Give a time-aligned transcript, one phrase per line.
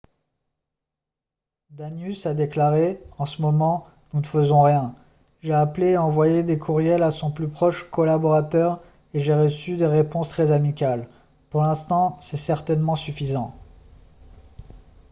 [1.69, 4.95] danius a déclaré:«en ce moment nous ne faisons rien.
[5.43, 8.81] j'ai appelé et envoyé des courriels à son plus proche collaborateur
[9.13, 11.07] et j'ai reçu des réponses très amicales.
[11.51, 13.53] pour l'instant c'est certainement suffisant.»